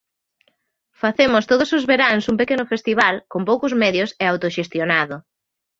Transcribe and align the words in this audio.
Facemos 1.01 1.43
todos 1.51 1.69
os 1.77 1.83
veráns 1.91 2.25
un 2.31 2.35
pequeno 2.41 2.65
festival, 2.73 3.15
con 3.31 3.41
poucos 3.49 3.73
medios 3.83 4.09
e 4.23 4.25
autoxestionado. 4.31 5.15